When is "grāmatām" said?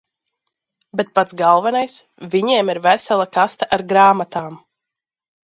3.93-4.59